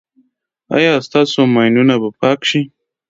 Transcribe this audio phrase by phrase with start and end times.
[0.75, 2.61] ایا ستاسو ماینونه به پاک شي؟